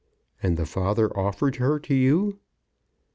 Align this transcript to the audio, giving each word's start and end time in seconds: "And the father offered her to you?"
"And 0.41 0.57
the 0.57 0.65
father 0.65 1.15
offered 1.15 1.57
her 1.57 1.77
to 1.81 1.93
you?" 1.93 2.39